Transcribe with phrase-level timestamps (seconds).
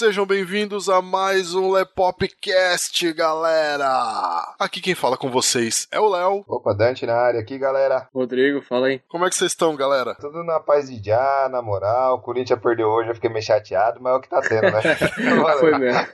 [0.00, 4.54] Sejam bem-vindos a mais um Lepopcast, galera!
[4.58, 6.42] Aqui quem fala com vocês é o Léo.
[6.48, 8.08] Opa, Dante na área aqui, galera.
[8.14, 9.02] Rodrigo, fala aí.
[9.10, 10.14] Como é que vocês estão, galera?
[10.14, 12.14] Tudo na paz de já, na moral.
[12.14, 14.80] O Corinthians perdeu hoje, eu fiquei meio chateado, mas é o que tá tendo, né?
[15.60, 16.00] Foi mesmo.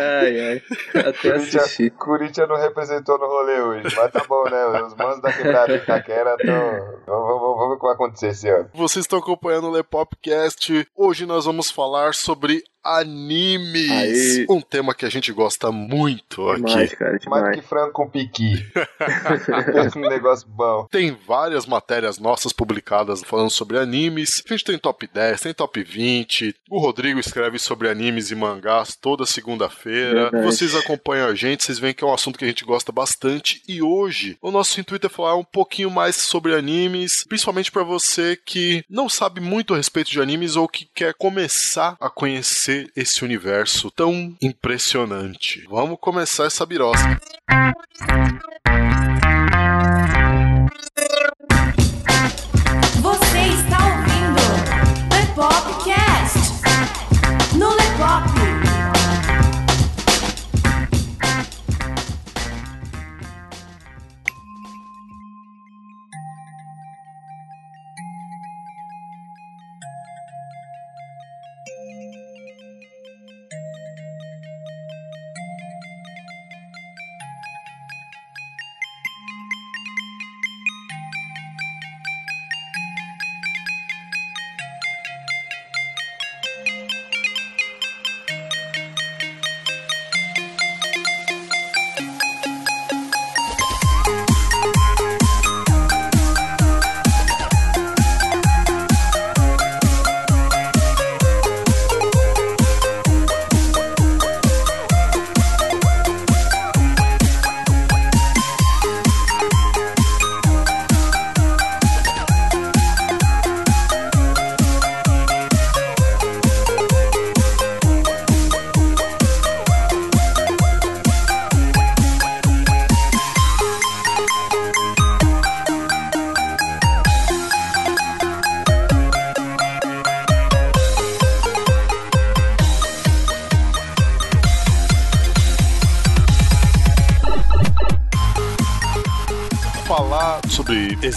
[0.00, 0.62] ai, ai.
[1.08, 1.90] Até assisti.
[1.90, 4.82] Corinthians não representou no rolê hoje, mas tá bom, né?
[4.82, 7.04] Os manos da quebrada de Itaquera estão...
[7.06, 8.70] Vamos, ver o que vai acontecer esse ano.
[8.72, 10.88] Vocês estão acompanhando o Lepopcast.
[10.96, 13.90] Hoje nós vamos falar sobre animes.
[13.90, 14.46] Aí.
[14.48, 16.62] Um tema que a gente gosta muito aqui.
[16.64, 17.56] Demais, cara, Mais demais.
[17.56, 18.66] que frango com piqui.
[19.96, 20.86] um negócio bom.
[20.90, 24.42] Tem várias matérias nossas publicadas falando sobre animes.
[24.46, 26.54] A gente tem top 10, tem top 20.
[26.70, 30.30] O Rodrigo escreve sobre animes e mangás toda segunda-feira.
[30.42, 33.62] Vocês acompanham a gente, vocês veem que é um assunto que a gente gosta bastante.
[33.66, 38.36] E hoje, o nosso intuito é falar um pouquinho mais sobre animes, principalmente para você
[38.36, 43.24] que não sabe muito a respeito de animes ou que quer começar a conhecer esse
[43.24, 45.64] universo tão impressionante.
[45.68, 47.20] Vamos começar essa birosca.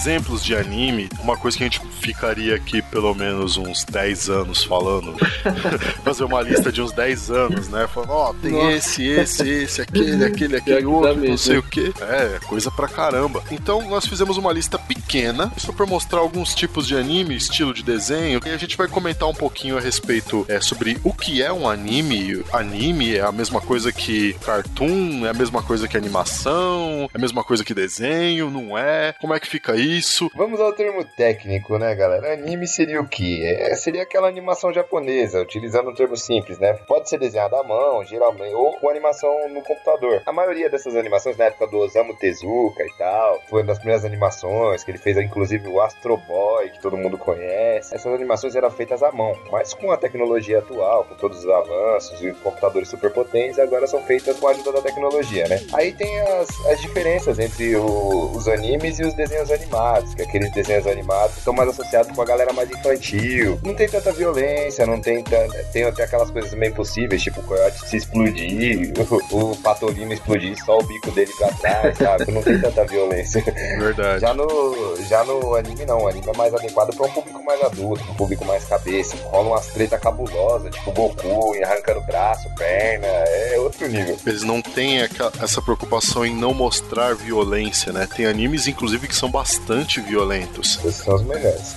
[0.08, 4.64] Exemplos de anime, uma coisa que a gente ficaria aqui pelo menos uns 10 anos
[4.64, 5.16] falando.
[6.04, 7.88] Fazer uma lista de uns 10 anos, né?
[7.88, 8.72] Falando, ó, tem Nossa.
[8.72, 11.38] esse, esse, esse, aquele, aquele, aquele outro, não mesmo.
[11.38, 11.94] sei o que.
[12.02, 13.44] É, coisa pra caramba.
[13.52, 17.84] Então nós fizemos uma lista pequena, só pra mostrar alguns tipos de anime, estilo de
[17.84, 21.52] desenho, e a gente vai comentar um pouquinho a respeito é, sobre o que é
[21.52, 22.44] um anime.
[22.52, 27.20] Anime é a mesma coisa que cartoon, é a mesma coisa que animação, é a
[27.20, 29.14] mesma coisa que desenho, não é?
[29.20, 30.30] Como é que fica isso?
[30.36, 32.34] Vamos ao termo técnico, né, galera?
[32.34, 33.42] Anime seria o quê?
[33.60, 36.74] É, seria aquela animação japonesa, utilizando um termo simples, né?
[36.88, 40.22] Pode ser desenhado à mão, geralmente, ou com animação no computador.
[40.26, 44.06] A maioria dessas animações, na época do Osamu Tezuka e tal, foi uma das primeiras
[44.06, 47.96] animações que ele fez, inclusive o Astro Boy, que todo mundo conhece.
[47.96, 52.22] Essas animações eram feitas à mão, mas com a tecnologia atual, com todos os avanços
[52.22, 55.60] e computadores superpotentes, agora são feitas com a ajuda da tecnologia, né?
[55.74, 60.52] Aí tem as, as diferenças entre o- os animes e os desenhos animados, que aqueles
[60.52, 63.60] desenhos animados estão mais associados com a galera mais infantil.
[63.64, 67.44] Não tem tanta violência, não tem tanta, tem até aquelas coisas meio impossíveis, tipo o
[67.44, 68.94] coiote se explodir,
[69.32, 72.32] o, o patolino explodir só o bico dele pra trás, sabe?
[72.32, 73.42] Não tem tanta violência.
[73.78, 74.22] Verdade.
[74.22, 77.62] Já no, já no anime não, o anime é mais adequado para um público mais
[77.64, 79.16] adulto, um público mais cabeça.
[79.26, 84.18] Rola umas treta cabulosas, tipo Goku arrancando braço, perna, é outro nível.
[84.26, 85.02] Eles não têm
[85.42, 88.08] essa preocupação em não mostrar violência, né?
[88.16, 90.80] Tem animes, inclusive, que são bastante violentos.
[90.84, 91.76] Esses são os melhores.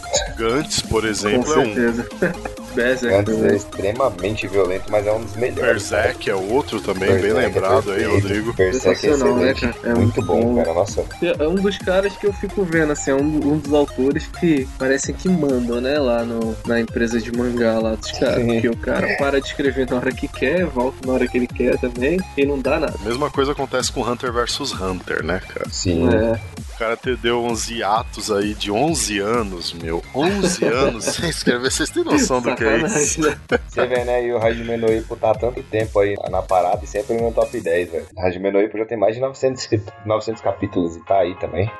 [0.82, 1.64] Por Com exemplo, é um.
[1.74, 2.08] certeza.
[2.74, 3.14] Berserk.
[3.14, 3.56] É também.
[3.56, 5.90] extremamente violento, mas é um dos melhores.
[5.90, 8.14] Berserk é outro também, bem Berserk é lembrado aí, perfeito.
[8.14, 8.52] Rodrigo.
[8.52, 9.78] Berserk é Sensacional, né, excelente.
[9.80, 9.90] cara?
[9.90, 10.56] É muito bom, bom.
[10.56, 10.74] cara.
[10.74, 11.04] Nossa.
[11.22, 14.68] É um dos caras que eu fico vendo, assim, é um, um dos autores que
[14.78, 18.44] parecem que mandam, né, lá no, na empresa de mangá lá dos caras.
[18.44, 21.46] Porque o cara para de escrever na hora que quer, volta na hora que ele
[21.46, 22.94] quer também, e não dá nada.
[23.00, 25.68] A mesma coisa acontece com Hunter vs Hunter, né, cara?
[25.70, 26.08] Sim.
[26.08, 26.38] É,
[26.80, 30.02] cara te deu uns hiatos aí de 11 anos, meu.
[30.14, 31.70] 11 anos sem escrever.
[31.70, 33.20] Vocês têm noção do que é isso?
[33.20, 33.38] né?
[33.68, 34.24] Você vê, né?
[34.24, 37.30] E o Hajime no Ippo tá há tanto tempo aí na parada e sempre no
[37.32, 38.06] top 10, velho.
[38.18, 39.68] Hajime no Ippo já tem mais de 900,
[40.06, 41.70] 900 capítulos e tá aí também.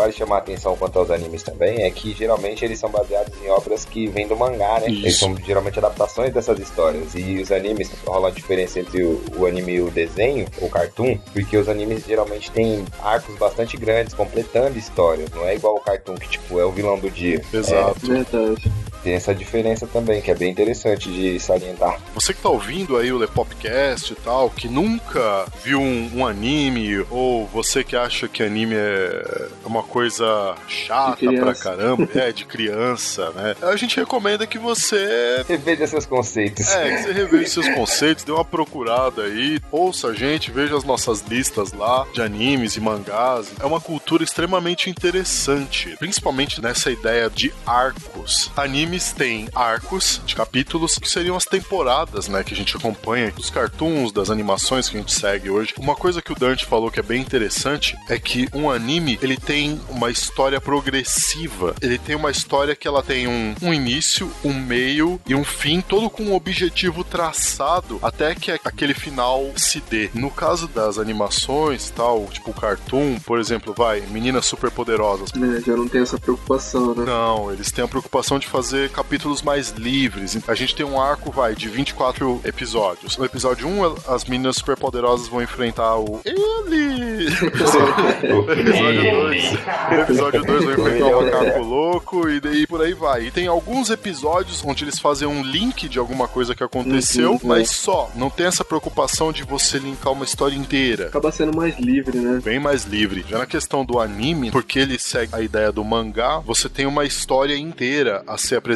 [0.00, 3.48] Vale chamar a atenção quanto aos animes também é que geralmente eles são baseados em
[3.50, 4.88] obras que vêm do mangá, né?
[4.88, 5.02] Isso.
[5.02, 7.14] Eles são geralmente adaptações dessas histórias.
[7.14, 11.18] E os animes, rola a diferença entre o, o anime e o desenho, o cartoon,
[11.32, 15.30] porque os animes geralmente têm arcos bastante grandes, completando histórias.
[15.30, 17.42] Não é igual o cartoon, que tipo, é o vilão do dia.
[17.52, 18.00] Exato.
[18.06, 18.72] Verdade.
[19.02, 21.98] Tem essa diferença também, que é bem interessante de salientar.
[22.14, 27.04] Você que tá ouvindo aí o Lepopcast e tal, que nunca viu um, um anime,
[27.10, 33.30] ou você que acha que anime é uma coisa chata pra caramba, é, de criança,
[33.30, 33.56] né?
[33.62, 36.68] A gente recomenda que você Reveja seus conceitos.
[36.68, 40.84] É, que você reveja seus conceitos, dê uma procurada aí, ouça a gente, veja as
[40.84, 43.52] nossas listas lá de animes e mangás.
[43.60, 48.50] É uma cultura extremamente interessante, principalmente nessa ideia de arcos.
[48.90, 53.48] Animes têm arcos de capítulos que seriam as temporadas, né, que a gente acompanha, dos
[53.48, 55.72] cartoons, das animações que a gente segue hoje.
[55.78, 59.36] Uma coisa que o Dante falou que é bem interessante é que um anime, ele
[59.36, 61.72] tem uma história progressiva.
[61.80, 65.80] Ele tem uma história que ela tem um, um início, um meio e um fim,
[65.80, 70.10] todo com um objetivo traçado até que aquele final se dê.
[70.12, 75.30] No caso das animações tal, tipo o cartoon, por exemplo, vai, meninas super poderosas.
[75.36, 77.04] É, já não tem essa preocupação, né?
[77.04, 80.38] Não, eles têm a preocupação de fazer capítulos mais livres.
[80.48, 83.16] A gente tem um arco, vai, de 24 episódios.
[83.16, 86.20] No episódio 1, as meninas superpoderosas vão enfrentar o.
[86.24, 87.30] Ele!
[87.30, 89.44] No episódio 2.
[89.90, 93.26] No episódio 2 vão enfrentar o macaco louco e daí por aí vai.
[93.26, 97.40] E tem alguns episódios onde eles fazem um link de alguma coisa que aconteceu, Uhum,
[97.44, 98.10] mas só.
[98.14, 102.40] Não tem essa preocupação de você linkar uma história inteira Acaba sendo mais livre, né?
[102.42, 103.24] bem mais livre.
[103.28, 107.04] Já na questão do anime, porque ele segue a ideia do mangá, você tem uma
[107.04, 108.69] história inteira a ser apresentada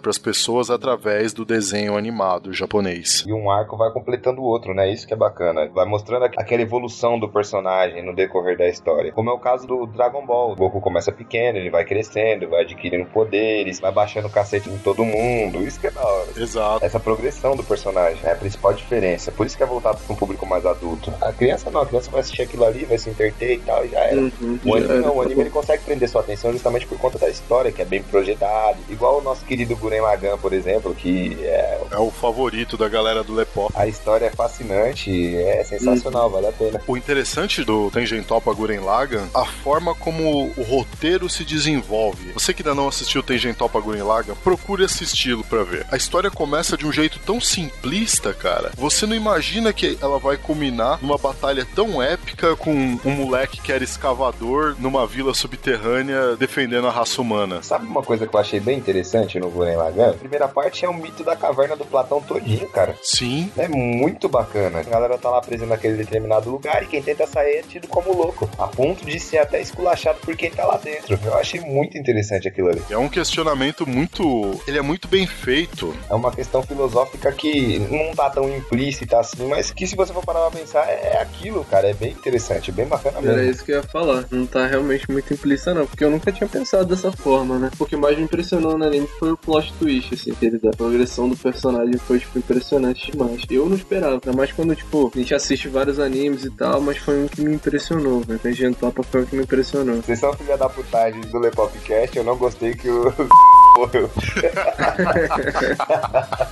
[0.00, 3.24] para as pessoas através do desenho animado japonês.
[3.26, 4.90] E um arco vai completando o outro, né?
[4.92, 5.68] Isso que é bacana.
[5.68, 9.12] Vai mostrando aqu- aquela evolução do personagem no decorrer da história.
[9.12, 10.52] Como é o caso do Dragon Ball.
[10.52, 14.78] O Goku começa pequeno, ele vai crescendo, vai adquirindo poderes, vai baixando o cacete em
[14.78, 15.62] todo mundo.
[15.62, 16.28] Isso que é da hora.
[16.36, 16.84] Exato.
[16.84, 19.32] Essa progressão do personagem é a principal diferença.
[19.32, 21.12] Por isso que é voltado para um público mais adulto.
[21.20, 23.88] A criança não, a criança vai assistir aquilo ali, vai se interter e tal, e
[23.88, 24.20] já era.
[24.20, 27.18] Uhum, O anime era, não, o anime ele consegue prender sua atenção justamente por conta
[27.18, 28.78] da história, que é bem projetado.
[28.88, 31.59] Igual o nosso querido Guren Lagan, por exemplo, que é,
[31.90, 33.68] É o favorito da galera do Lepó.
[33.74, 36.80] a história é fascinante, é sensacional, vale a pena.
[36.86, 42.32] O interessante do Tengen Toppa Guren Lagann, a forma como o roteiro se desenvolve.
[42.32, 45.86] Você que ainda não assistiu Tengen Toppa Guren Lagann, procure assisti-lo pra ver.
[45.90, 48.70] A história começa de um jeito tão simplista, cara.
[48.76, 52.70] Você não imagina que ela vai culminar numa batalha tão épica com
[53.04, 57.62] um moleque que era escavador numa vila subterrânea defendendo a raça humana.
[57.62, 60.10] Sabe uma coisa que eu achei bem interessante no Guren Lagan?
[60.10, 62.94] A primeira parte é o mito da caverna do Platão todinho, cara.
[63.02, 64.80] Sim, É muito bacana.
[64.80, 68.14] A galera tá lá presa naquele determinado lugar e quem tenta sair é tido como
[68.14, 68.48] louco.
[68.58, 71.18] A ponto de ser até esculachado por quem tá lá dentro.
[71.24, 72.82] Eu achei muito interessante aquilo ali.
[72.90, 74.60] é um questionamento muito.
[74.66, 75.94] Ele é muito bem feito.
[76.08, 80.24] É uma questão filosófica que não tá tão implícita assim, mas que se você for
[80.24, 81.88] parar pra pensar, é aquilo, cara.
[81.90, 83.50] É bem interessante, bem bacana Era mesmo.
[83.50, 84.24] isso que eu ia falar.
[84.30, 85.86] Não tá realmente muito implícita, não.
[85.86, 87.70] Porque eu nunca tinha pensado dessa forma, né?
[87.78, 90.70] O que mais me impressionou no anime foi o plot twist, assim, que ele dá.
[90.70, 93.42] A progressão do personagem foi, tipo, impressionante demais.
[93.50, 94.14] Eu não esperava.
[94.14, 97.42] Ainda mais quando, tipo, a gente assiste vários animes e tal, mas foi um que
[97.42, 98.38] me impressionou, velho.
[98.38, 99.96] Tem Topa foi um que me impressionou.
[99.96, 103.12] Vocês são filha da putagem do Lepopcast, eu não gostei que o
[103.76, 104.10] morreu.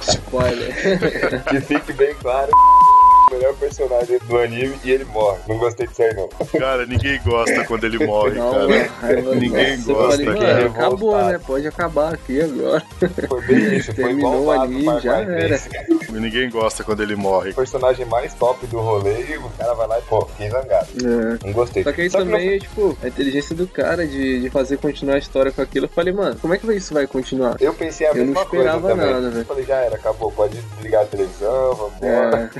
[0.00, 1.44] Spoiler.
[1.44, 2.50] Que fique bem claro.
[3.38, 5.38] O melhor personagem do anime e ele morre.
[5.46, 6.28] Não gostei disso aí, não.
[6.58, 8.90] Cara, ninguém gosta quando ele morre, Não, cara.
[9.00, 10.54] raiva Ninguém eu gosta, falei, cara.
[10.54, 11.40] mano, acabou, né?
[11.46, 12.82] Pode acabar aqui agora.
[13.28, 15.46] Foi bem isso, foi Terminou igual o Far já era.
[15.46, 15.68] 3.
[16.10, 17.50] Ninguém gosta quando ele morre.
[17.50, 20.86] O personagem mais top do rolê e o cara vai lá e, pô, fiquei zangado.
[20.98, 21.46] É.
[21.46, 21.82] Não gostei.
[21.84, 24.76] Só que aí Só também não- é, tipo, a inteligência do cara de, de fazer
[24.78, 25.86] continuar a história com aquilo.
[25.86, 27.56] Eu falei, mano, como é que isso vai continuar?
[27.60, 29.12] Eu pensei a Eu não mesma esperava coisa também.
[29.14, 29.40] nada, velho.
[29.42, 32.50] Eu falei, já era, acabou, pode desligar a televisão, vambora.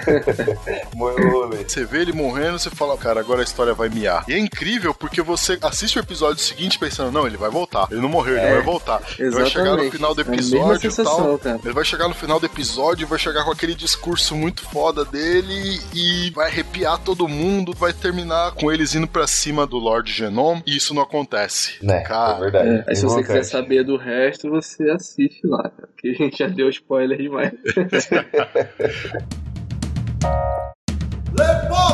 [0.66, 1.64] É, Morreu o rolê.
[1.66, 4.24] Você vê ele morrendo, você fala, cara, agora a história vai miar.
[4.28, 7.88] E é incrível porque você assiste o episódio seguinte pensando, não, ele vai voltar.
[7.90, 8.54] Ele não morreu, ele É.
[8.54, 9.00] vai voltar.
[9.18, 9.92] Ele vai chegar no exatamente.
[9.96, 11.38] final do É episódio e sensação, tal.
[11.38, 11.60] cara.
[11.64, 15.04] Ele vai chegar no final do episódio e vai chegar com aquele discurso muito foda
[15.04, 20.12] dele e vai arrepiar todo mundo, vai terminar com eles indo pra cima do Lord
[20.12, 21.74] Genome e isso não acontece.
[21.82, 22.68] Né, é Cara, verdade.
[22.68, 25.88] É, aí se você quiser saber do resto, você assiste lá, cara.
[25.88, 27.52] Porque a gente já deu spoiler demais.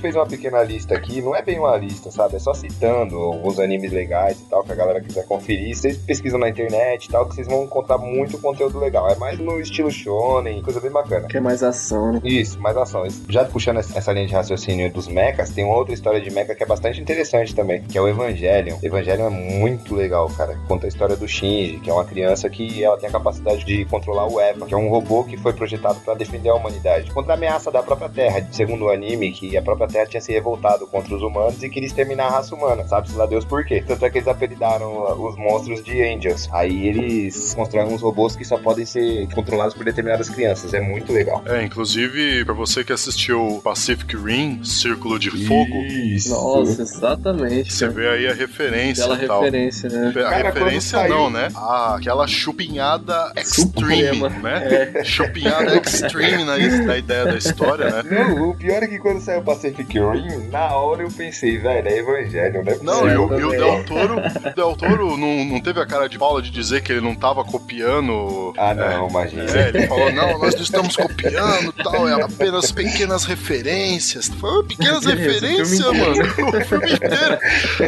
[0.00, 2.36] gente fez uma pequena lista aqui, não é bem uma lista, sabe?
[2.36, 5.76] É só citando alguns animes legais e tal, que a galera quiser conferir.
[5.76, 9.08] Vocês pesquisam na internet e tal, que vocês vão encontrar muito conteúdo legal.
[9.10, 11.28] É mais no estilo shonen, coisa bem bacana.
[11.28, 12.20] Que é mais ação, né?
[12.24, 13.04] Isso, mais ação.
[13.28, 16.62] Já puxando essa linha de raciocínio dos mechas, tem uma outra história de mecha que
[16.62, 18.78] é bastante interessante também, que é o Evangelion.
[18.82, 20.58] Evangelion é muito legal, cara.
[20.66, 23.84] Conta a história do Shinji, que é uma criança que ela tem a capacidade de
[23.84, 27.34] controlar o Eva, que é um robô que foi projetado para defender a humanidade contra
[27.34, 28.46] a ameaça da própria Terra.
[28.50, 31.86] Segundo o anime, que a própria Terra tinha se revoltado contra os humanos e queria
[31.86, 32.86] exterminar a raça humana.
[32.86, 33.82] Sabe-se lá Deus por quê?
[33.86, 36.48] Tanto é que eles apelidaram os monstros de Angels.
[36.52, 40.72] Aí eles construíram uns robôs que só podem ser controlados por determinadas crianças.
[40.74, 41.42] É muito legal.
[41.46, 46.30] É, inclusive, pra você que assistiu Pacific Rim, Círculo de Fogo, Isso.
[46.30, 47.72] Nossa, exatamente.
[47.72, 49.42] você vê aí a referência Aquela e tal.
[49.42, 50.08] referência, né?
[50.10, 51.48] A Cara, referência saiu- não, né?
[51.54, 54.28] Ah, aquela chupinhada extreme, Suprema.
[54.28, 55.04] né?
[55.04, 58.02] Chupinhada extreme na, na ideia da história, né?
[58.10, 61.98] Não, o pior é que quando saiu Pacific Rim, na hora eu pensei, velho, é
[61.98, 62.76] Evangelho, né?
[62.82, 63.50] Não, e o, e o.
[63.50, 66.92] Del Toro, o Del Toro não, não teve a cara de Paula de dizer que
[66.92, 68.52] ele não tava copiando.
[68.56, 69.44] Ah, não, imagina.
[69.44, 74.28] É, ele falou, não, nós não estamos copiando tal, é apenas pequenas referências.
[74.28, 76.22] Foi pequenas referências, mano.
[76.60, 77.38] O filme inteiro.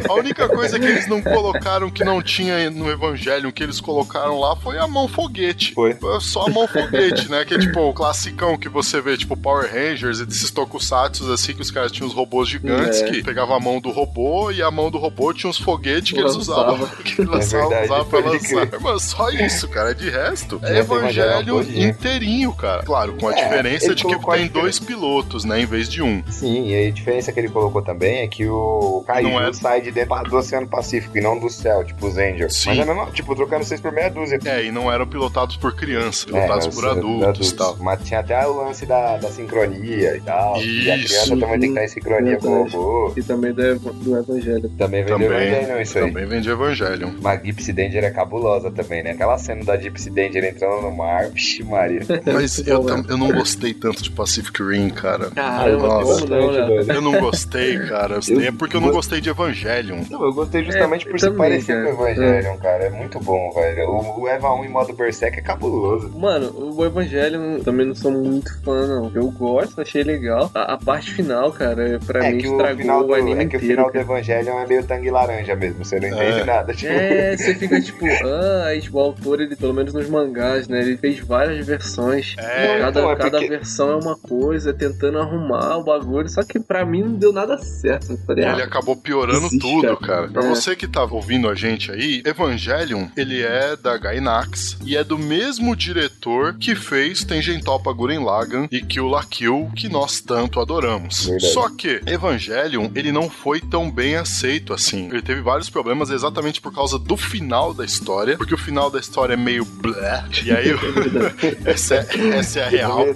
[0.08, 4.38] A única coisa que eles não colocaram que não tinha no Evangelho, que eles colocaram
[4.38, 5.74] lá, foi a mão foguete.
[5.74, 5.96] Foi.
[6.20, 7.44] só a mão foguete, né?
[7.44, 11.54] Que é tipo o classicão que você vê, tipo Power Rangers e desses tokusatsu assim,
[11.54, 13.10] que os caras tinham os robôs gigantes É.
[13.10, 16.20] que pegavam a mão do robô e a mão do robô tinha uns foguetes que
[16.20, 16.86] eles usavam.
[17.02, 18.80] Que eles lançavam, verdade, usavam pra lançar.
[18.80, 19.94] Mano, só isso, cara.
[19.94, 21.88] De resto, é Tinha Evangelho todinho.
[21.88, 22.82] inteirinho, cara.
[22.84, 24.52] Claro, com a É, diferença de que tem diferença.
[24.52, 25.60] dois pilotos, né?
[25.60, 26.22] Em vez de um.
[26.28, 29.80] Sim, e a diferença que ele colocou também é que o Kaiju Não é- sai
[29.80, 32.54] de dentro do Oceano Pacífico e não do céu, tipo os Angels.
[32.56, 32.68] Sim.
[32.70, 34.38] Mas é mesmo, tipo, trocando seis por meia dúzia.
[34.44, 37.76] É, e não eram pilotados por criança, É, pilotados mas, por é, adultos e tal.
[37.80, 40.56] Mas tinha até o lance da, da sincronia e tal.
[40.62, 41.06] E a Isso.
[41.08, 43.12] criança também tem que estar em sincronia com o robô.
[43.16, 44.68] E também do, Ev- do Evangelho.
[44.78, 46.06] Também vendeu Também, Evangelion isso aí.
[46.06, 47.10] também vende Evangelion.
[47.20, 49.10] Mas Gypsy Danger é cabulosa também, né?
[49.12, 52.00] Aquela cena da Gypsy Danger entrando no mar, vixe Maria.
[52.32, 55.30] Mas eu, eu não gostei tanto de Pacific Rim, cara.
[55.30, 56.26] Caramba, Nossa.
[56.26, 56.84] não, né?
[56.88, 58.18] Eu não gostei, cara.
[58.18, 60.02] É porque eu não gostei de Evangelion.
[60.10, 61.96] Não, eu gostei justamente É, por eu se também, parecer cara.
[61.96, 62.84] com o Evangelion, cara.
[62.84, 63.88] É muito bom, velho.
[63.90, 66.10] O, o Eva 1 em modo Berserk é cabuloso.
[66.18, 69.10] Mano, o Evangelho também não sou muito fã, não.
[69.14, 70.50] Eu gosto, achei legal.
[70.54, 71.61] A, a parte final, cara,
[72.06, 73.66] pra É mim que o estragou o do, anime é que o inteiro.
[73.66, 74.04] final do cara.
[74.04, 76.44] Evangelion é meio tangue laranja mesmo, você não entende É.
[76.44, 76.74] nada.
[76.74, 80.68] Tipo, É, você fica tipo, ah, aí, tipo, o autor, ele, pelo menos nos mangás,
[80.68, 80.80] né?
[80.80, 82.34] Ele fez várias versões.
[82.38, 86.28] É, cada, então, é cada porque- versão é uma coisa, tentando arrumar o bagulho.
[86.28, 88.16] Só que pra mim não deu nada certo.
[88.26, 90.26] Falei, Ele ah, acabou piorando Existe, tudo, cara.
[90.26, 90.28] cara.
[90.28, 90.48] Pra É.
[90.48, 95.18] você que tá ouvindo a gente aí, Evangelion, ele é da Gainax e é do
[95.18, 100.60] mesmo diretor que fez Tengen Toppa Gurren Lagann e Kill la Kill, que nós tanto
[100.60, 101.26] adoramos.
[101.26, 101.51] Verdade.
[101.52, 105.06] Só que Evangelion, ele não foi tão bem aceito assim.
[105.06, 108.98] Ele teve vários problemas exatamente por causa do final da história, porque o final da
[108.98, 110.70] história é meio blé, e aí
[111.64, 112.06] essa, é,
[112.38, 113.06] essa é a real.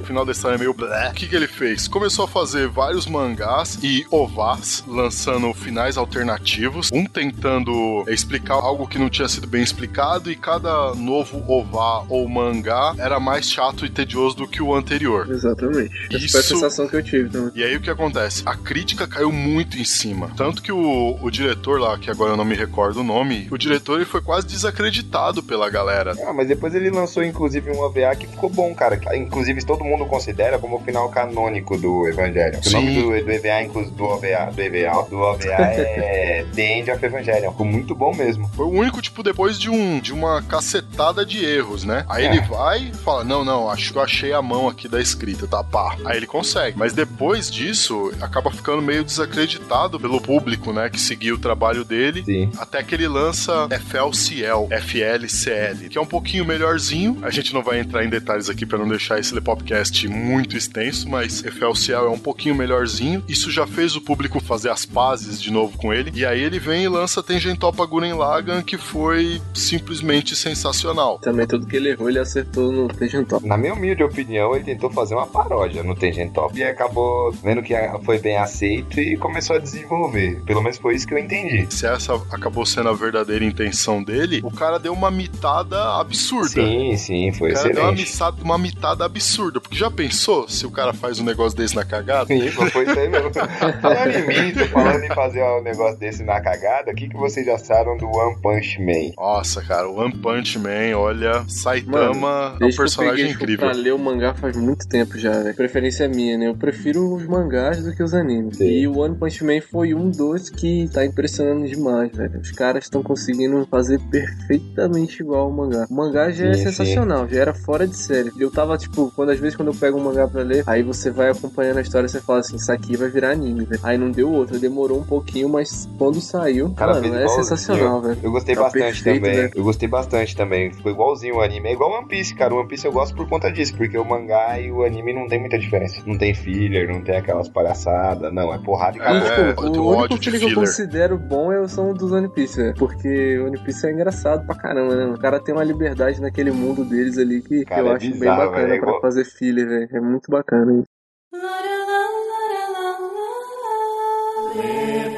[0.00, 1.10] O final da história é meio blé.
[1.10, 1.88] O que, que ele fez?
[1.88, 8.98] Começou a fazer vários mangás e ovás, lançando finais alternativos, um tentando explicar algo que
[8.98, 13.90] não tinha sido bem explicado, e cada novo ová ou mangá era mais chato e
[13.90, 15.28] tedioso do que o anterior.
[15.30, 15.94] Exatamente.
[16.08, 17.50] Essa Isso- foi a sensação que eu tive também.
[17.58, 18.44] E aí o que acontece?
[18.46, 20.30] A crítica caiu muito em cima.
[20.36, 23.58] Tanto que o, o diretor lá, que agora eu não me recordo o nome, o
[23.58, 26.14] diretor ele foi quase desacreditado pela galera.
[26.24, 29.00] Ah, mas depois ele lançou inclusive um OVA que ficou bom, cara.
[29.16, 32.60] Inclusive todo mundo considera como o final canônico do Evangelion.
[32.64, 36.90] O nome do, do EVA, inclusive do OVA, do EVA, do OVA é The End
[36.92, 37.50] of Evangelion.
[37.50, 38.48] Ficou muito bom mesmo.
[38.54, 42.06] Foi o único, tipo, depois de um de uma cacetada de erros, né?
[42.08, 42.28] Aí É.
[42.30, 45.48] ele vai e fala: Não, não, acho que eu achei a mão aqui da escrita,
[45.48, 45.64] tá?
[45.64, 45.96] Pá.
[46.04, 46.78] Aí ele consegue.
[46.78, 50.88] Mas depois disso, acaba ficando meio desacreditado pelo público, né?
[50.90, 52.24] Que seguia o trabalho dele.
[52.24, 52.50] Sim.
[52.58, 57.18] Até que ele lança FLCL, FLCL, que é um pouquinho melhorzinho.
[57.22, 61.08] A gente não vai entrar em detalhes aqui para não deixar esse podcast muito extenso,
[61.08, 63.22] mas FLCL é um pouquinho melhorzinho.
[63.28, 66.10] Isso já fez o público fazer as pazes de novo com ele.
[66.14, 71.18] E aí ele vem e lança Tengen Toppa Gurren Lagann, que foi simplesmente sensacional.
[71.18, 73.46] Também tudo que ele errou, ele acertou no Tension Top.
[73.46, 77.62] Na minha humilde opinião, ele tentou fazer uma paródia no Tengen Top e acabou vendo
[77.62, 80.42] que foi bem aceito e começou a desenvolver.
[80.44, 81.66] Pelo menos foi isso que eu entendi.
[81.70, 86.48] Se essa acabou sendo a verdadeira intenção dele, o cara deu uma mitada absurda.
[86.48, 88.00] Sim, sim, foi O cara deu uma, excelente.
[88.00, 89.60] missada, uma mitada absurda.
[89.60, 92.26] Porque já pensou se o cara faz um negócio desse na cagada?
[92.26, 93.30] Sim, foi isso aí mesmo.
[93.80, 97.54] Falando em falando em fazer um negócio desse na cagada, o que, que vocês já
[97.54, 99.12] acharam do One Punch Man?
[99.16, 103.68] Nossa, cara, o One Punch Man, olha, Saitama é um eu personagem peguei, tipo, incrível.
[103.68, 105.52] pra ler o mangá faz muito tempo já, né?
[105.52, 106.48] Preferência minha, né?
[106.48, 108.56] Eu prefiro os mangás do que os animes.
[108.56, 108.64] Sim.
[108.68, 112.40] E o One Punch Man foi um dos que tá impressionando demais, velho.
[112.40, 115.86] Os caras estão conseguindo fazer perfeitamente igual ao mangá.
[115.90, 116.64] O mangá já é Sim, sim.
[116.70, 118.30] sensacional, já era fora de série.
[118.38, 121.10] Eu tava, tipo, quando às vezes quando eu pego um mangá pra ler, aí você
[121.10, 123.80] vai acompanhando a história e você fala assim, isso aqui vai virar anime, velho.
[123.82, 128.18] Aí não deu outra, demorou um pouquinho, mas quando saiu, cara mano, é sensacional, velho.
[128.22, 129.42] Eu gostei Tá bastante perfeito, também.
[129.44, 129.50] né?
[129.54, 130.72] Eu gostei bastante também.
[130.72, 131.68] Ficou igualzinho o anime.
[131.68, 132.54] É igual One Piece, cara.
[132.54, 135.26] O One Piece eu gosto por conta disso, porque o mangá e o anime não
[135.28, 136.02] tem muita diferença.
[136.06, 138.32] Não tem filler, não tem aquelas palhaçadas.
[138.32, 139.24] Não, é porrada e É, acabou.
[139.66, 142.60] é, Tipo, o único filho que eu considero bom é o som dos One Piece,
[142.62, 142.74] né?
[142.78, 145.06] porque o One Piece é engraçado pra caramba, né?
[145.06, 148.10] O cara tem uma liberdade naquele mundo deles ali que, que Cara, eu é acho
[148.10, 149.88] bem bizarro, bacana velho, é pra igual- fazer filler, velho.
[149.92, 150.88] É muito bacana isso.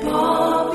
[0.02, 0.70] Qual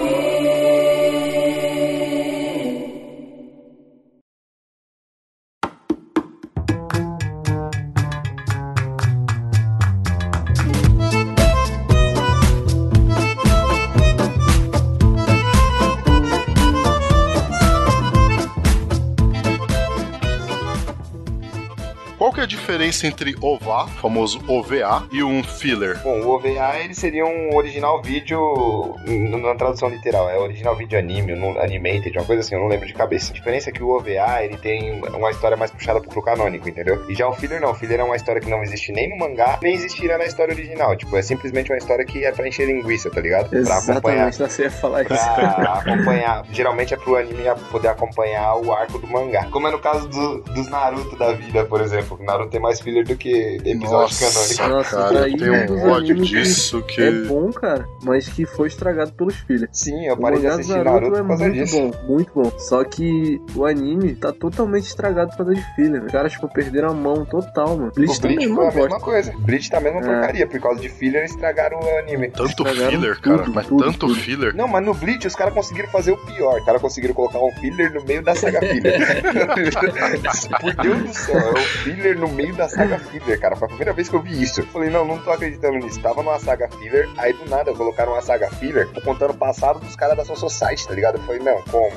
[22.86, 25.98] diferença entre OVA, famoso OVA, e um filler?
[26.04, 28.96] Bom, o OVA ele seria um original vídeo
[29.42, 32.86] na tradução literal, é original vídeo anime, um animated, uma coisa assim, eu não lembro
[32.86, 33.32] de cabeça.
[33.32, 37.04] A diferença é que o OVA ele tem uma história mais puxada pro canônico, entendeu?
[37.10, 39.18] E já o filler não, o filler é uma história que não existe nem no
[39.18, 40.96] mangá, nem existirá na história original.
[40.96, 43.50] Tipo, é simplesmente uma história que é pra encher linguiça, tá ligado?
[43.50, 44.28] Pra acompanhar.
[44.30, 45.34] Exatamente, você ia falar isso.
[45.36, 49.46] Pra acompanhar, geralmente é pro anime poder acompanhar o arco do mangá.
[49.52, 52.18] Como é no caso do- dos Naruto da vida, por exemplo.
[52.22, 54.24] Naruto tem mais filler do que episódio canônico.
[54.24, 57.02] Nossa, Nossa, cara, eu tenho um um ódio que disso que...
[57.02, 59.68] É bom, cara, mas que foi estragado pelos filhos.
[59.74, 61.76] Sim, eu O parei de assistir Naruto, Naruto é por causa muito disso.
[61.78, 62.60] bom, muito bom.
[62.60, 66.04] Só que o anime tá totalmente estragado por causa de filler.
[66.06, 67.92] Os caras, tipo, perderam a mão total, mano.
[67.96, 69.04] Bleach O Bleach também foi a mesma gosta.
[69.06, 69.34] coisa.
[69.40, 70.04] Bleach tá a mesma É.
[70.04, 70.48] porcaria.
[70.48, 72.30] Por causa de filler, estragaram o anime.
[72.30, 74.16] Tanto Estragaram filler, cara, tudo, mas tudo, tanto tudo.
[74.16, 74.56] filler.
[74.56, 76.60] Não, mas no Bleach os caras conseguiram fazer o pior.
[76.60, 78.96] Os caras conseguiram colocar um filler no meio da saga filler.
[80.62, 83.56] Por Deus do céu, é o filler no meio da saga filler, cara.
[83.56, 84.62] Foi a primeira vez que eu vi isso.
[84.62, 86.00] Eu falei, não, não tô acreditando nisso.
[86.02, 89.96] Tava numa saga filler, aí do nada colocaram uma saga filler contando o passado dos
[89.96, 91.18] caras da Soul Society, tá ligado?
[91.18, 91.92] Eu falei, não, como?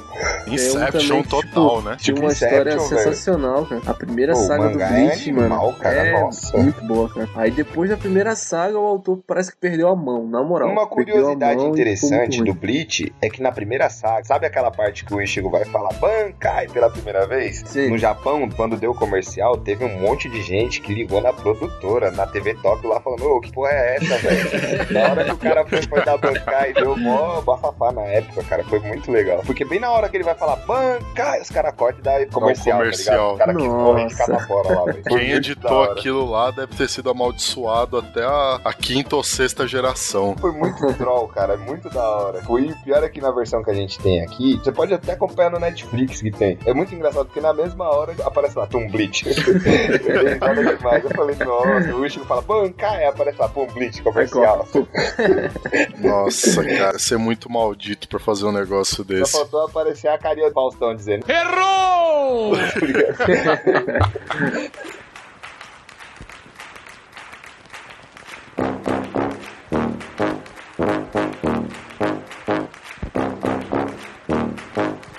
[0.46, 1.96] Inception também, total, tipo, né?
[1.98, 3.02] Tinha Tipo uma história Inception, velho.
[3.02, 3.82] sensacional, cara.
[3.86, 5.78] A primeira Pô, saga do é Bleach, animal, mano.
[5.78, 6.56] cara, é nossa.
[6.56, 7.28] muito boa, cara.
[7.36, 10.68] Aí depois da primeira saga, o autor parece que perdeu a mão, na moral.
[10.70, 12.54] Uma a curiosidade interessante do.
[12.54, 16.66] Bleach é que na primeira saga, sabe aquela parte que o Ichigo vai falar Bankai
[16.68, 17.62] pela primeira vez?
[17.66, 17.88] Sim.
[17.90, 22.10] No Japão, quando deu o comercial, teve um monte de gente que ligou na produtora,
[22.10, 24.92] na TV Tóquio lá, falando, ô, que porra é essa, velho?
[24.92, 28.64] na hora que o cara foi, foi dar Bankai, deu mó bafafá na época, cara,
[28.64, 29.42] foi muito legal.
[29.44, 32.78] Porque bem na hora que ele vai falar Bankai, os caras cortam e dá comercial,
[32.78, 33.36] comercial.
[33.36, 33.64] tá ligado?
[33.64, 35.02] O cara quis correr de catapora lá, velho.
[35.08, 40.36] Quem editou aquilo lá deve ter sido amaldiçoado até a, a quinta ou sexta geração.
[40.38, 41.54] Foi muito troll, cara.
[41.54, 42.42] É muito da hora.
[42.42, 45.50] Foi pior é que na versão que a gente tem aqui, você pode até acompanhar
[45.50, 46.58] no Netflix que tem.
[46.66, 49.24] É muito engraçado porque na mesma hora aparece lá, Tom Bleach.
[50.54, 51.04] Foda demais.
[51.04, 54.66] Eu falei, nossa, o Ichigo fala, banca, aí aparece lá, Tom Bleach, comercial.
[55.98, 59.32] Nossa, cara, você é muito maldito pra fazer um negócio Só desse.
[59.32, 61.24] faltou aparecer a carinha do Faustão dizendo.
[61.30, 62.52] Errou!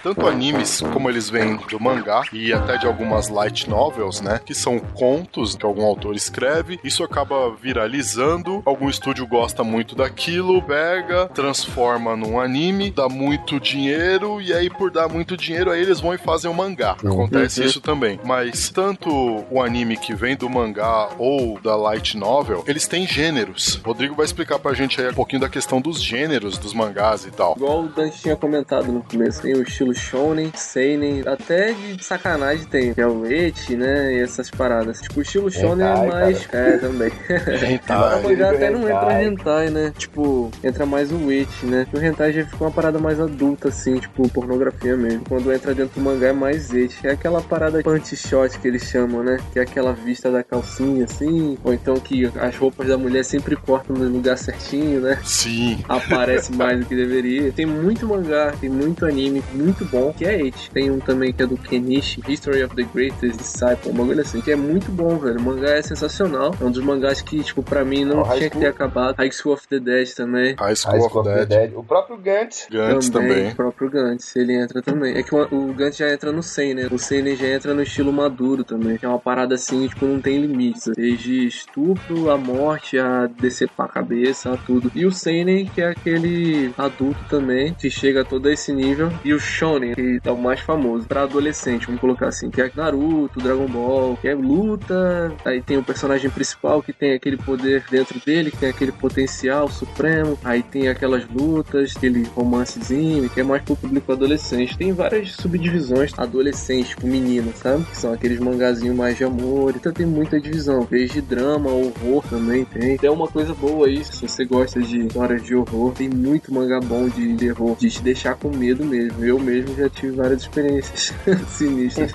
[0.10, 4.40] Tanto animes como eles vêm do mangá e até de algumas light novels, né?
[4.44, 6.80] Que são contos que algum autor escreve.
[6.84, 8.64] Isso acaba viralizando.
[8.66, 14.90] Algum estúdio gosta muito daquilo, pega, transforma num anime, dá muito dinheiro e aí por
[14.90, 16.94] dar muito dinheiro aí eles vão e fazem um mangá.
[16.94, 17.68] Acontece Uhum.
[17.68, 18.20] isso também.
[18.24, 19.10] Mas tanto
[19.52, 23.76] o anime que vem do mangá ou da light novel, eles têm gêneros.
[23.84, 27.26] O Rodrigo vai explicar pra gente aí um pouquinho da questão dos gêneros dos mangás
[27.26, 27.54] e tal.
[27.58, 32.66] Igual o Dante tinha comentado no começo, tem o estilo shonen, seinen, até de sacanagem
[32.66, 35.02] tem, que é o eti, né, e essas paradas.
[35.02, 36.50] Tipo, o estilo shonen é Hentai, mais...
[36.52, 37.12] É, também.
[37.70, 38.44] Hentai.
[38.50, 39.70] Até não entra hentai.
[39.70, 39.94] né?
[39.98, 41.86] Tipo, entra mais o eti, né?
[41.94, 45.24] O hentai já fica uma parada mais adulta, assim, tipo, pornografia mesmo.
[45.28, 47.06] Quando entra dentro do mangá é mais eti.
[47.06, 49.38] É aquela parada punch shot que eles chamam, né?
[49.52, 51.58] Que é aquela vista da calcinha, assim.
[51.64, 55.20] Ou então que as roupas da mulher sempre cortam no lugar certinho, né?
[55.24, 55.84] Sim.
[55.88, 57.52] aparece mais do que deveria.
[57.60, 60.70] Tem muito mangá, tem muito anime muito bom, que é esse.
[60.72, 64.42] Tem um também que é do Kenichi, History of the Greatest Disciple, um bagulho assim,
[64.42, 65.40] que é muito bom, velho.
[65.40, 66.54] O mangá é sensacional.
[66.60, 69.16] É um dos mangás que, tipo, pra mim não Oh, tinha que ter acabado.
[69.18, 70.56] High School of the Dead também.
[70.60, 71.48] High School, High of School of Dead.
[71.50, 71.74] the Dead.
[71.76, 72.68] O próprio Gantz.
[72.72, 73.52] Gantz também.
[73.52, 75.16] O próprio Gantz, ele entra também.
[75.18, 76.90] É que o, o Gantz já entra no Seinen, né?
[76.92, 78.98] O Seinen já entra no estilo maduro também.
[78.98, 80.92] Que é uma parada assim, tipo, não tem limites.
[80.96, 84.92] Desde estupro, a morte, a decepar a cabeça, a tudo.
[84.94, 89.12] E o Seinen, que é aquele adulto também, que chega a todo esse nível.
[89.24, 92.72] E o Shonen, que é o mais famoso, pra adolescente, vamos colocar assim, que é
[92.76, 95.34] Naruto, Dragon Ball, que é luta.
[95.44, 99.68] Aí tem o personagem principal que tem aquele poder dentro dele, que tem aquele potencial
[99.70, 100.38] supremo.
[100.44, 104.78] Aí tem aquelas lutas, aquele romancezinho, que é mais pro público adolescente.
[104.78, 107.84] Tem várias subdivisões adolescentes, tipo menino, sabe?
[107.86, 109.74] Que são aqueles mangazinhos mais de amor.
[109.76, 110.88] Então tem muita divisão.
[110.90, 112.98] Desde drama, horror também tem.
[113.02, 115.94] É uma coisa boa isso, se você gosta de histórias de horror.
[115.94, 119.24] Tem muito mangá bom de terror, de te deixar com medo mesmo.
[119.24, 121.14] Eu mesmo já tive várias experiências
[121.50, 122.12] sinistras.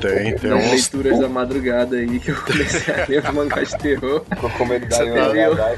[0.00, 0.70] Tem, tem Nas uns.
[0.70, 4.24] leituras da madrugada aí que eu comecei a ler os mangás de terror.
[4.28, 5.04] Ficou com medo da?
[5.04, 5.76] Gadai.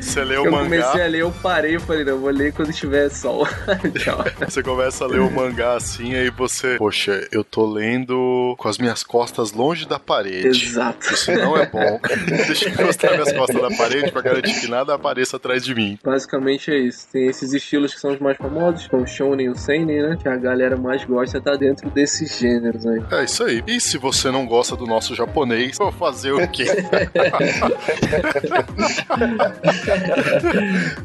[0.00, 2.30] Você lê o eu mangá, comecei a ler, eu parei, eu falei, não, eu vou
[2.30, 3.46] ler quando tiver sol.
[3.98, 4.24] Tchau.
[4.48, 6.76] você começa a ler o mangá assim, aí você.
[6.76, 10.48] Poxa, eu tô lendo com as minhas costas longe da parede.
[10.48, 11.12] Exato.
[11.12, 12.00] Isso não é bom.
[12.46, 15.98] Deixa eu encostar minhas costas na parede pra garantir que nada apareça atrás de mim.
[16.04, 17.06] Basicamente é isso.
[17.12, 20.18] Tem esses estilos que são os mais famosos, como o Shonen e o Seinen, né?
[20.28, 23.02] Que a galera mais gosta tá dentro desses gêneros aí.
[23.10, 23.64] É isso aí.
[23.66, 26.66] E se você não gosta do nosso japonês, vou fazer o quê?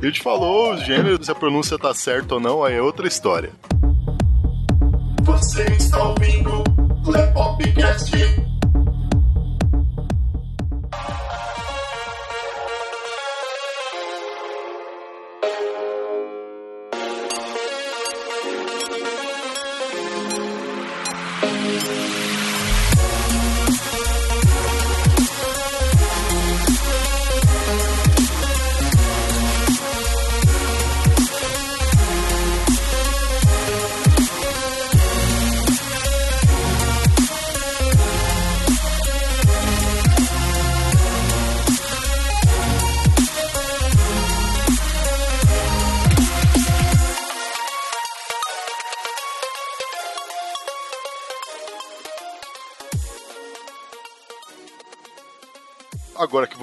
[0.02, 3.08] A gente falou os gêneros, se a pronúncia tá certa ou não, aí é outra
[3.08, 3.52] história.
[5.24, 6.62] Você está ouvindo
[7.34, 8.43] Popcast.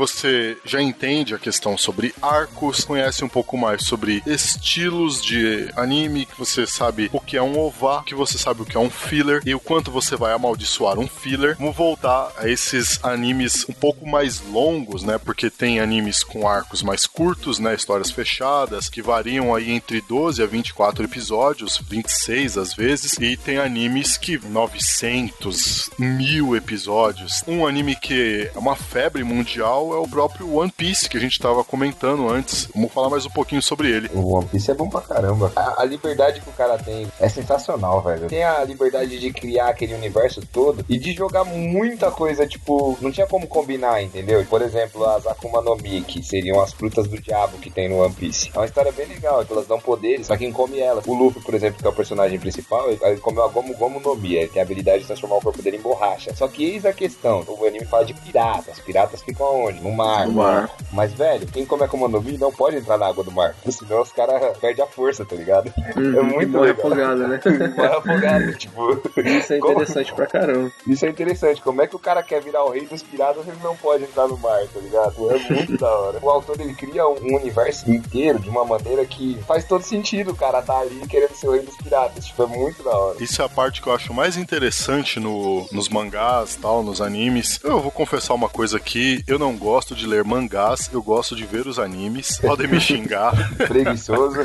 [0.00, 6.24] Você já entende a questão sobre arcos, conhece um pouco mais sobre estilos de anime,
[6.24, 8.88] que você sabe o que é um OVA, que você sabe o que é um
[8.88, 11.54] filler e o quanto você vai amaldiçoar um filler.
[11.58, 15.18] Vamos voltar a esses animes um pouco mais longos, né?
[15.18, 17.74] Porque tem animes com arcos mais curtos, né?
[17.74, 23.58] Histórias fechadas, que variam aí entre 12 a 24 episódios, 26 às vezes, e tem
[23.58, 27.44] animes que 900, mil episódios.
[27.46, 31.38] Um anime que é uma febre mundial é o próprio One Piece, que a gente
[31.38, 32.68] tava comentando antes.
[32.74, 34.11] Vamos falar mais um pouquinho sobre ele.
[34.12, 35.53] O One Piece é bom pra caramba.
[35.55, 38.29] A, a liberdade que o cara tem é sensacional, velho.
[38.29, 43.11] Tem a liberdade de criar aquele universo todo e de jogar muita coisa, tipo, não
[43.11, 44.44] tinha como combinar, entendeu?
[44.46, 48.03] Por exemplo, as Akuma no Mi, que seriam as frutas do diabo que tem no
[48.03, 48.50] One Piece.
[48.55, 51.05] É uma história bem legal, que elas dão poderes pra quem come elas.
[51.07, 54.16] O Luffy, por exemplo, que é o personagem principal, ele comeu a Gomu Gomu no
[54.16, 56.35] Mi, ele tem a habilidade de transformar o corpo dele em borracha.
[56.35, 58.79] Só que eis a questão, o anime fala de piratas.
[58.81, 59.79] Piratas ficam aonde?
[59.80, 60.26] No mar.
[60.26, 60.70] No mar.
[60.92, 64.02] Mas, velho, quem come Akuma no Mi não pode entrar na água do mar, senão
[64.02, 65.72] os caras perdem a força, tá ligado?
[65.96, 66.86] Uhum, É muito morre legal.
[66.86, 67.40] afogado, né?
[67.76, 69.02] Vai afogado, tipo.
[69.20, 70.70] Isso é Como- interessante pra caramba.
[70.86, 71.62] Isso é interessante.
[71.62, 74.04] Como é que o cara quer virar o rei dos piratas e ele não pode
[74.04, 75.30] entrar no mar, tá ligado?
[75.30, 76.18] É muito da hora.
[76.22, 80.32] O autor ele cria um, um universo inteiro de uma maneira que faz todo sentido
[80.32, 82.26] o cara tá ali querendo ser o rei dos piratas.
[82.26, 83.22] Tipo, é muito da hora.
[83.22, 87.58] Isso é a parte que eu acho mais interessante no, nos mangás, tal, nos animes.
[87.64, 91.44] Eu vou confessar uma coisa aqui, eu não gosto de ler mangás, eu gosto de
[91.44, 92.38] ver os animes.
[92.38, 93.34] Podem me xingar,
[93.68, 94.38] Preguiçoso.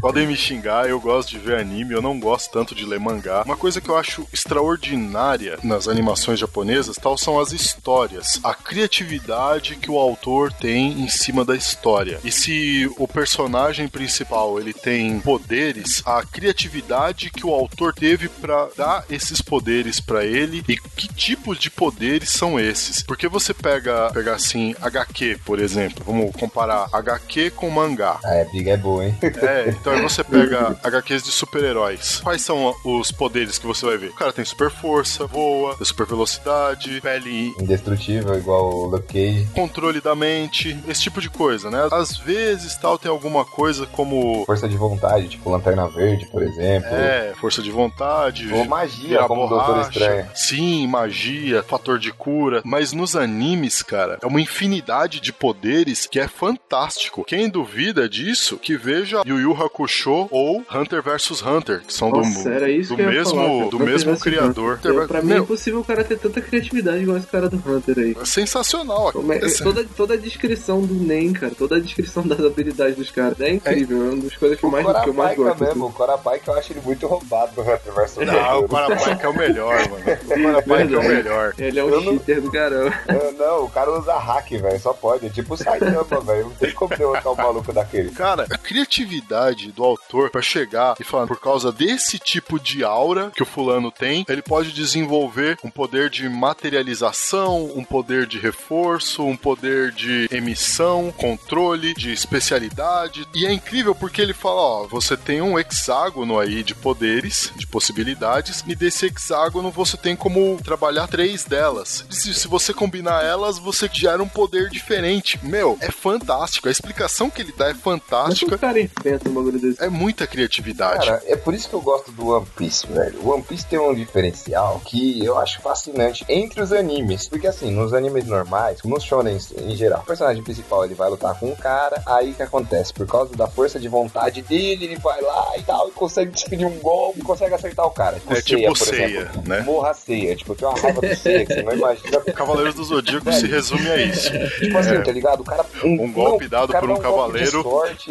[0.00, 3.42] podem me xingar, eu gosto de ver anime, eu não gosto tanto de ler mangá.
[3.44, 8.40] Uma coisa que eu acho extraordinária nas animações japonesas, tal, são as histórias.
[8.42, 12.18] A criatividade que o autor tem em cima da história.
[12.24, 18.68] E se o personagem principal, ele tem poderes, a criatividade que o autor teve pra
[18.74, 23.02] dar esses poderes pra ele e que tipos de poderes são esses?
[23.02, 28.18] Porque você pega pega, assim, HQ, por exemplo, vamos comparar HQ com mangá.
[28.24, 29.16] Ah, é, briga é boa, hein?
[29.40, 32.20] É, então aí você pega HQs de super-heróis.
[32.22, 34.08] Quais são os poderes que você vai ver?
[34.10, 39.48] O cara tem super força, voa, super velocidade, pele Indestrutível, igual o Luke Cage.
[39.54, 41.88] controle da mente, esse tipo de coisa, né?
[41.90, 46.88] Às vezes tal tem alguma coisa como Força de vontade, tipo Lanterna Verde, por exemplo.
[46.90, 49.80] é, força de vontade, Ou magia, como o Doutor.
[49.80, 50.26] Estranho.
[50.34, 52.60] Sim, magia, fator de cura.
[52.64, 57.24] Mas nos animes, cara, é uma infinidade de poderes que é fantástico.
[57.24, 62.42] Quem duvida disso, que veja Yu Yu Hakusho ou Hunter vs Hunter, que são Nossa,
[62.44, 64.78] do, era isso do mesmo, falar, do Hunter mesmo criador.
[64.84, 67.56] Eu, pra mim é Meu, impossível o cara ter tanta criatividade igual esse cara do
[67.56, 68.16] Hunter aí.
[68.24, 69.12] sensacional.
[69.12, 73.10] Como é- toda, toda a descrição do Nen, cara, toda a descrição das habilidades dos
[73.10, 75.64] caras é incrível, é, uma das coisas que mais, que eu mais gosto.
[75.64, 78.68] mesmo, o Corapaika eu acho ele muito roubado no Hunter vs Não, o Hunter.
[78.68, 80.04] Corapaika é o melhor, mano.
[80.04, 81.54] O Corapaika é o melhor.
[81.58, 82.94] Ele é um Eu não- cheater do caramba.
[83.08, 85.26] É, Não, o cara usa hack, velho, só pode.
[85.26, 86.44] É tipo Saitama, velho.
[86.46, 88.10] Não tem como derrotar o maluco daquele.
[88.10, 93.30] Cara, a criatividade do autor pra chegar e falar por causa desse tipo de aura
[93.34, 99.24] que o fulano tem, ele pode desenvolver um poder de materialização, um poder de reforço,
[99.24, 103.26] um poder de emissão, controle, de especialidade.
[103.34, 107.66] E é incrível porque ele fala, ó, você tem um hexágono aí de poderes, de
[107.66, 112.04] possibilidades, e desse hexágono você tem como trabalhar três delas.
[112.10, 115.38] Se, se você combinar elas, você gera um poder diferente.
[115.42, 116.68] Meu, é fantástico.
[116.68, 118.58] A explicação que ele dá é Mas fantástica.
[118.58, 119.82] cara inventa um bagulho desse.
[119.82, 121.06] É muita criatividade.
[121.06, 123.20] Cara, é por isso que eu gosto do One Piece, velho.
[123.22, 127.28] O One Piece tem um diferencial que eu acho fascinante entre os animes.
[127.28, 131.38] Porque assim, nos animes normais, nos shonens em geral, o personagem principal ele vai lutar
[131.38, 132.92] com um cara, aí o que acontece?
[132.92, 136.66] Por causa da força de vontade dele, ele vai lá e tal, e consegue despedir
[136.66, 138.18] um golpe, consegue acertar o cara.
[138.18, 139.42] Tipo É tipo por Seiya, exemplo.
[139.46, 139.60] né?
[139.60, 140.36] Morra Ceia.
[140.36, 142.20] Tipo, tem uma raiva do Ceia que você não imagina.
[142.34, 144.30] Cavaleiros do Zodíaco se resume a isso.
[144.60, 145.00] Tipo assim, É.
[145.02, 145.40] tá ligado?
[145.40, 145.64] O cara.
[145.84, 147.62] Um golpe não, dado por um de cavaleiro.
[147.62, 148.10] sorte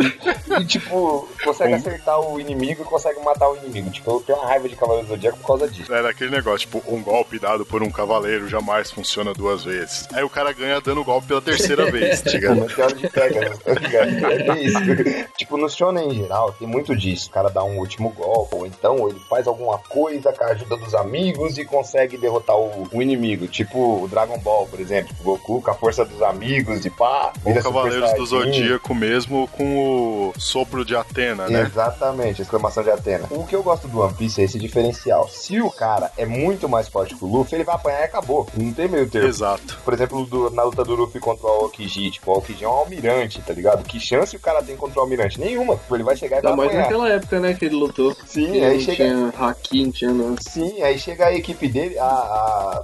[0.60, 3.90] e, tipo, consegue Um- acertar o inimigo e consegue matar o inimigo.
[3.90, 5.94] Tipo, eu tenho uma raiva de Cavaleiro do Zodíaco por causa disso.
[5.94, 10.08] Era aquele negócio, tipo, um golpe dado por um cavaleiro jamais funciona duas vezes.
[10.14, 12.56] Aí o cara ganha dando golpe pela terceira vez, tá ligado?
[12.62, 14.10] meteoro de pega, tá ligado?
[14.52, 14.80] É isso.
[15.38, 17.28] tipo, no shonen em geral, tem muito disso.
[17.30, 20.78] O cara dá um último golpe, ou então ele faz alguma coisa com a ajuda
[20.78, 23.48] dos amigos e consegue derrotar o, o inimigo.
[23.48, 25.16] Tipo o Dragon Ball, por exemplo.
[25.22, 27.32] O Goku com a força dos amigos e pá.
[27.46, 28.26] Ou Cavaleiros do.
[28.26, 31.62] Zodíaco mesmo com o sopro de Atena, né?
[31.62, 33.26] Exatamente, exclamação de Atena.
[33.32, 35.28] O que eu gosto do One Piece é esse diferencial.
[35.30, 38.48] Se o cara é muito mais forte que o Luffy, ele vai apanhar e acabou.
[38.56, 39.28] Não tem meio termo.
[39.28, 39.80] Exato.
[39.84, 42.72] Por exemplo, do- na luta do Luffy contra o Aokiji, tipo, o Aokiji é um
[42.72, 43.84] almirante, tá ligado?
[43.84, 45.40] Que chance o cara tem contra o almirante?
[45.40, 45.76] Nenhuma.
[45.76, 46.84] Tipo, ele vai chegar e Ainda vai mais apanhar.
[46.84, 48.16] naquela época, né, que ele lutou.
[48.26, 48.96] Sim, aí chega...
[49.06, 50.10] tinha haki, não tinha.
[50.48, 52.04] Sim, aí chega a equipe dele, a...
[52.06, 52.82] a...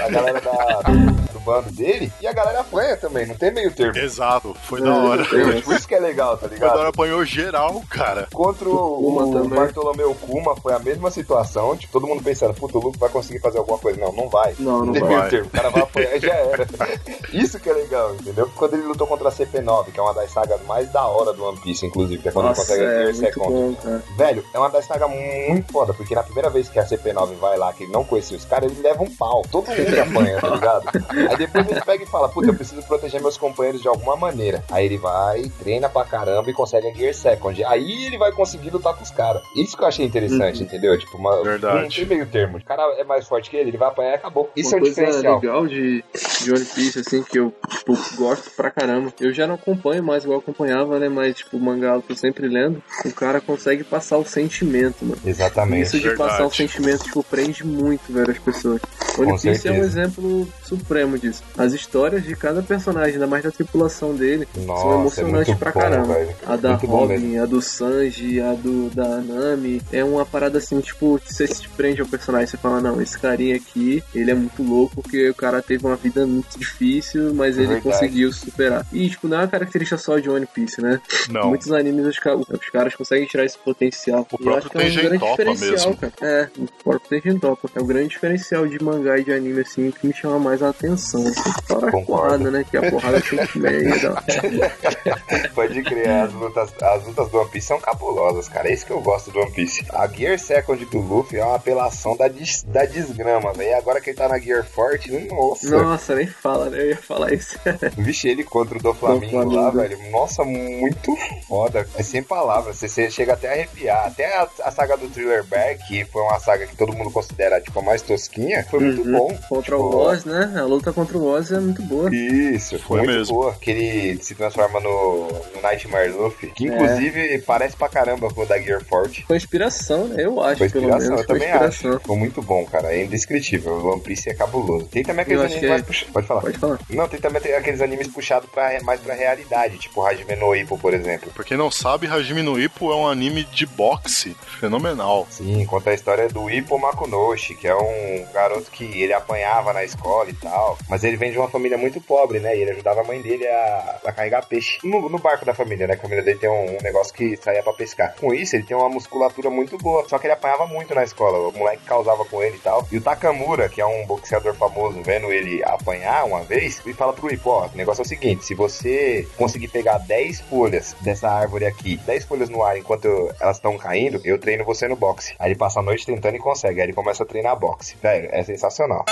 [0.00, 3.96] a galera da, do bando dele, e a galera apanha também, não tem meio termo.
[3.96, 4.54] Exato.
[4.64, 5.22] Foi da hora.
[5.38, 5.60] É.
[5.60, 6.78] Por isso que é legal, tá Foi da ligado?
[6.78, 8.26] hora, apanhou geral, cara.
[8.32, 9.58] Contra o, Kuma o também.
[9.58, 13.38] Bartolomeu Kuma foi a mesma situação, tipo, todo mundo pensando, puta, o Luffy vai conseguir
[13.40, 14.00] fazer alguma coisa.
[14.00, 14.54] Não, não vai.
[14.58, 15.10] Não, não tem vai.
[15.16, 16.66] meio termo, o cara vai apanhar e já era.
[17.32, 18.50] Isso que é legal, entendeu?
[18.56, 21.44] Quando ele lutou contra a CP9, que é uma das sagas mais da hora do
[21.44, 23.52] One Piece, inclusive, que é quando Nossa, ele consegue é muito contra.
[23.52, 24.02] bom, cara.
[24.16, 27.56] Velho, é uma das sagas muito foda, porque na primeira vez que a CP9 vai
[27.58, 29.42] lá, que ele não conhecia os caras, ele leva um pau.
[29.50, 30.84] Todo mundo apanha, tá ligado?
[31.28, 34.64] Aí depois ele pega e fala, puta, eu preciso proteger meus companheiros de alguma maneira.
[34.70, 37.62] Aí ele vai, treina pra caramba e consegue a Gear Second.
[37.64, 39.42] Aí ele vai conseguir lutar com os caras.
[39.56, 40.98] Isso que eu achei interessante, entendeu?
[40.98, 41.82] Tipo, uma, Verdade.
[41.82, 42.58] não tem meio termo.
[42.58, 44.50] O cara é mais forte que ele, ele vai apanhar e acabou.
[44.56, 45.40] Isso Uma é o coisa diferencial.
[45.40, 46.04] legal de,
[46.42, 49.12] de One Piece, assim, que eu, tipo, gosto pra caramba.
[49.20, 51.08] Eu já não acompanho mais igual eu acompanhava, né?
[51.08, 52.82] Mas, tipo, o mangá eu tô sempre lendo.
[53.04, 55.20] O cara consegue passar o sentimento, mano.
[55.24, 55.82] Exatamente.
[55.86, 56.30] Isso de verdade.
[56.30, 58.80] passar o sentimento, tipo, prende muito, velho, as pessoas.
[59.18, 61.42] One Piece é um exemplo supremo disso.
[61.56, 65.70] As histórias de cada personagem, ainda mais da tripulação dele, Nossa, são emocionantes é pra
[65.72, 66.14] bom, caramba.
[66.14, 66.34] velho.
[66.46, 66.96] A da Muito bom.
[67.06, 69.80] Robin, a do Sanji, a do da Nami.
[69.92, 72.46] É uma parada assim, tipo, você se prende ao personagem.
[72.46, 75.96] Você fala, não, esse carinha aqui, ele é muito louco, porque o cara teve uma
[75.96, 77.82] vida muito difícil, mas ele Verdade.
[77.82, 78.86] conseguiu superar.
[78.92, 81.00] E, tipo, não é uma característica só de One Piece, né?
[81.30, 81.48] Não.
[81.48, 84.26] Muitos animes os, ca- os caras conseguem tirar esse potencial.
[84.30, 85.96] O E eu próprio acho que é um grande Toppa diferencial, mesmo.
[85.96, 86.12] cara.
[86.22, 87.68] É, o próprio Tengen Toppa.
[87.74, 90.68] É o grande diferencial de mangá e de anime, assim, que me chama mais a
[90.70, 91.07] atenção.
[91.16, 91.32] Assim.
[91.66, 92.06] Fora Concordo.
[92.06, 92.64] porrada, né?
[92.70, 93.58] Que a porrada tem que.
[93.58, 94.14] Não.
[95.54, 98.68] Pode crer, as lutas, as lutas do One Piece são cabulosas, cara.
[98.68, 99.84] É isso que eu gosto do One Piece.
[99.90, 103.76] A Gear Second do Luffy é uma apelação da, des, da desgrama, velho.
[103.76, 105.70] Agora que ele tá na Gear Forte, nossa.
[105.82, 106.80] Nossa, nem fala, né?
[106.80, 107.58] Eu ia falar isso.
[107.96, 109.98] Vixe, ele contra o do Flamengo, lá, velho.
[110.10, 111.16] Nossa, muito
[111.46, 111.86] foda.
[111.96, 112.76] É sem palavras.
[112.76, 114.06] Você, você chega até a arrepiar.
[114.06, 117.60] Até a, a saga do Thriller Back, que foi uma saga que todo mundo considera
[117.60, 119.12] tipo a mais tosquinha, foi muito Uhum.
[119.12, 119.38] bom.
[119.48, 120.54] Contra Tipo, o Woz, né?
[120.56, 122.10] A luta contra o Woz é muito boa.
[122.14, 123.34] Isso, Foi muito mesmo.
[123.34, 123.54] boa.
[123.60, 126.48] Que ele se transforma no, no Nightmare Luffy.
[126.48, 126.52] É.
[126.52, 129.24] Que inclusive parece pra caramba com o da Gear Forte.
[129.26, 130.24] Foi inspiração, né?
[130.24, 131.20] Eu acho, Foi pelo inspiração, menos.
[131.20, 131.90] eu Foi também inspiração.
[131.92, 132.00] acho.
[132.00, 132.92] Ficou muito bom, cara.
[132.94, 133.72] É indescritível.
[133.74, 134.86] O One Piece é cabuloso.
[134.86, 136.12] Tem também aqueles animes que é- mais puxados.
[136.12, 136.40] Pode falar.
[136.40, 136.78] Pode falar.
[136.90, 140.92] Não, tem também aqueles animes puxados pra, mais pra realidade, tipo Hajime no Ippo, por
[140.94, 141.30] exemplo.
[141.32, 145.26] Pra quem não sabe, Hajime no Ippo é um anime de boxe fenomenal.
[145.30, 149.84] Sim, conta a história do Ippo Makunoshi, que é um garoto que ele apanhava na
[149.84, 152.56] escola e tal, mas ele vem de uma família muito pobre, né?
[152.56, 155.86] E ele ajudava a mãe dele a, a carregar peixe no, no barco da família,
[155.86, 155.94] né?
[155.94, 158.14] A família dele tem um, um negócio que saía pra pescar.
[158.16, 161.48] Com isso, ele tem uma musculatura muito boa, só que ele apanhava muito na escola.
[161.48, 162.86] O moleque causava com ele e tal.
[162.90, 167.12] E o Takamura, que é um boxeador famoso, vendo ele apanhar uma vez, ele fala
[167.12, 171.28] pro Ippo: Ó, o negócio é o seguinte, se você conseguir pegar 10 folhas dessa
[171.28, 173.08] árvore aqui, 10 folhas no ar enquanto
[173.40, 175.34] elas estão caindo, eu treino você no boxe.
[175.38, 176.80] Aí ele passa a noite tentando e consegue.
[176.80, 177.96] Aí ele começa a treinar boxe.
[178.00, 179.04] Velho, é sensacional.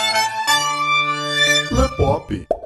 [1.70, 2.65] Pop.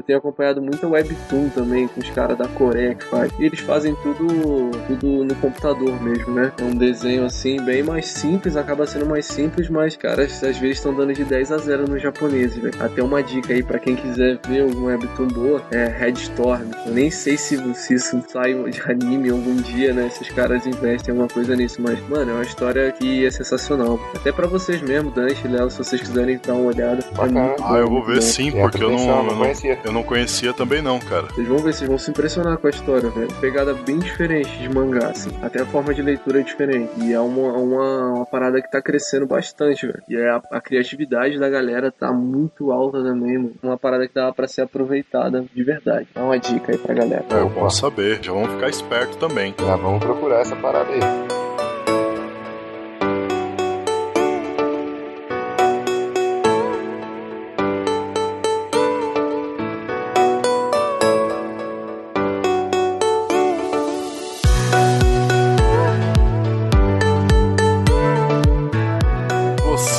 [0.00, 3.30] Eu tenho acompanhado muito Webtoon também, com os caras da Coreia que faz.
[3.38, 6.50] E eles fazem tudo, tudo no computador mesmo, né?
[6.58, 10.78] É um desenho assim, bem mais simples, acaba sendo mais simples, mas, cara, às vezes
[10.78, 12.74] estão dando de 10 a 0 nos japoneses, velho.
[12.80, 16.70] Até uma dica aí pra quem quiser ver algum Webtoon boa, é Headstorm.
[16.86, 20.08] Eu nem sei se, se isso sai de anime algum dia, né?
[20.08, 24.00] Se os caras investem alguma coisa nisso, mas, mano, é uma história que é sensacional.
[24.14, 27.04] Até pra vocês mesmo, Dante, Léo, se vocês quiserem dar uma olhada.
[27.04, 29.78] É Ah, eu vou ver sim, porque eu não, eu não não, conhecia.
[29.90, 31.26] Eu não conhecia também não, cara.
[31.26, 33.28] Vocês vão ver, vocês vão se impressionar com a história, velho.
[33.40, 35.30] Pegada bem diferente de mangá, assim.
[35.42, 36.92] Até a forma de leitura é diferente.
[36.98, 40.02] E é uma, uma, uma parada que tá crescendo bastante, velho.
[40.08, 43.54] E é a, a criatividade da galera tá muito alta também, mano.
[43.62, 46.06] Uma parada que dava pra ser aproveitada de verdade.
[46.14, 47.24] Dá uma dica aí pra galera.
[47.28, 47.60] É, Opa.
[47.60, 48.22] bom saber.
[48.22, 49.54] Já vamos ficar esperto também.
[49.58, 51.39] Já vamos procurar essa parada aí.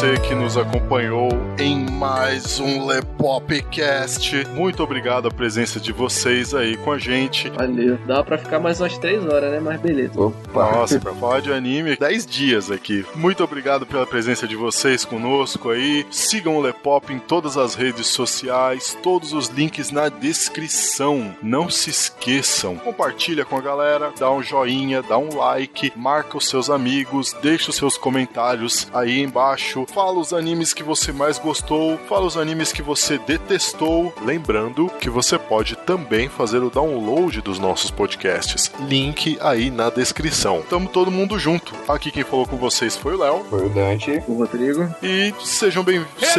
[0.01, 4.47] Você que nos acompanhou em mais um Lepopcast.
[4.47, 7.51] Muito obrigado a presença de vocês aí com a gente.
[7.51, 7.99] Valeu.
[8.07, 9.59] Dá pra ficar mais umas três horas, né?
[9.59, 10.19] Mas beleza.
[10.19, 10.71] Opa!
[10.71, 13.05] Nossa, pra falar de anime, 10 dias aqui.
[13.13, 16.03] Muito obrigado pela presença de vocês conosco aí.
[16.09, 21.35] Sigam o Lepop em todas as redes sociais, todos os links na descrição.
[21.43, 22.75] Não se esqueçam.
[22.77, 27.69] Compartilha com a galera, dá um joinha, dá um like, marca os seus amigos, deixa
[27.69, 29.85] os seus comentários aí embaixo.
[29.93, 34.13] Fala os animes que você mais gostou, fala os animes que você detestou.
[34.23, 38.71] Lembrando que você pode também fazer o download dos nossos podcasts.
[38.87, 40.61] Link aí na descrição.
[40.69, 41.73] Tamo todo mundo junto.
[41.89, 43.43] Aqui quem falou com vocês foi o Léo.
[43.49, 44.23] Foi o Dante.
[44.29, 44.87] O Rodrigo.
[45.03, 46.11] E sejam bem-vindos.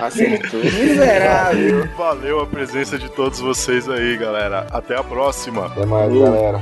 [0.00, 0.60] Acertou.
[0.60, 1.88] Miserável!
[1.96, 4.66] Valeu a presença de todos vocês aí, galera.
[4.72, 5.66] Até a próxima.
[5.66, 6.60] Até mais, galera.